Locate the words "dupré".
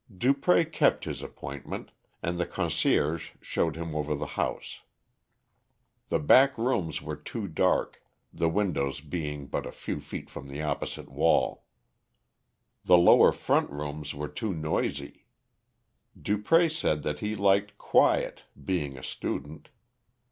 0.11-0.65, 16.19-16.71